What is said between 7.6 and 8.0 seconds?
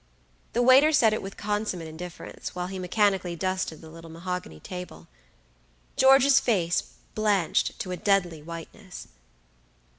to a